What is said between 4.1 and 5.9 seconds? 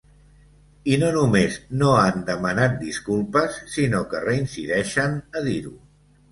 que reincideixen a dir-ho.